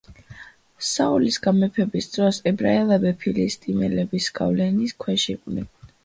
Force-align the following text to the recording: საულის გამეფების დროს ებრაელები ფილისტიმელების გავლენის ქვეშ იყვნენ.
საულის 0.91 1.35
გამეფების 1.41 2.07
დროს 2.15 2.39
ებრაელები 2.51 3.11
ფილისტიმელების 3.25 4.31
გავლენის 4.39 4.95
ქვეშ 5.05 5.27
იყვნენ. 5.35 5.69